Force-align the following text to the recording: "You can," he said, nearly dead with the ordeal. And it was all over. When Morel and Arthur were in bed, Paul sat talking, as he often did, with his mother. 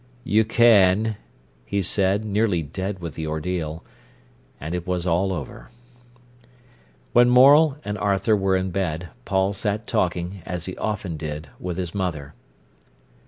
"You 0.23 0.45
can," 0.45 1.15
he 1.63 1.83
said, 1.83 2.25
nearly 2.25 2.63
dead 2.63 2.97
with 2.97 3.13
the 3.13 3.27
ordeal. 3.27 3.83
And 4.59 4.73
it 4.73 4.87
was 4.87 5.05
all 5.05 5.31
over. 5.31 5.69
When 7.13 7.29
Morel 7.29 7.77
and 7.85 7.99
Arthur 7.99 8.35
were 8.35 8.55
in 8.55 8.71
bed, 8.71 9.09
Paul 9.25 9.53
sat 9.53 9.85
talking, 9.85 10.41
as 10.43 10.65
he 10.65 10.75
often 10.77 11.17
did, 11.17 11.49
with 11.59 11.77
his 11.77 11.93
mother. 11.93 12.33